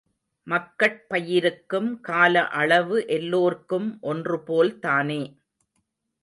[0.47, 5.21] மக்கட் பயிருக்கும் கால அளவு எல்லோர்க்கும் ஒன்றுபோல் தானே.